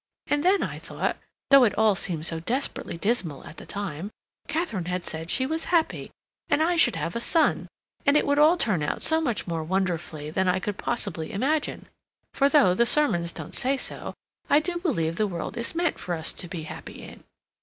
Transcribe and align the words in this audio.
And 0.25 0.43
then 0.43 0.63
I 0.63 0.79
thought, 0.79 1.17
though 1.51 1.63
it 1.63 1.77
all 1.77 1.93
seemed 1.93 2.25
so 2.25 2.39
desperately 2.39 2.97
dismal 2.97 3.45
at 3.45 3.57
the 3.57 3.67
time, 3.67 4.09
Katharine 4.47 4.85
had 4.85 5.05
said 5.05 5.29
she 5.29 5.45
was 5.45 5.65
happy, 5.65 6.09
and 6.49 6.63
I 6.63 6.75
should 6.75 6.95
have 6.95 7.15
a 7.15 7.19
son, 7.19 7.67
and 8.03 8.17
it 8.17 8.25
would 8.25 8.39
all 8.39 8.57
turn 8.57 8.81
out 8.81 9.03
so 9.03 9.21
much 9.21 9.45
more 9.45 9.63
wonderfully 9.63 10.31
than 10.31 10.47
I 10.47 10.59
could 10.59 10.79
possibly 10.79 11.31
imagine, 11.31 11.85
for 12.33 12.49
though 12.49 12.73
the 12.73 12.87
sermons 12.87 13.31
don't 13.31 13.53
say 13.53 13.77
so, 13.77 14.15
I 14.49 14.59
do 14.59 14.79
believe 14.79 15.17
the 15.17 15.27
world 15.27 15.55
is 15.55 15.75
meant 15.75 15.99
for 15.99 16.15
us 16.15 16.33
to 16.33 16.47
be 16.47 16.63
happy 16.63 17.03
in. 17.03 17.23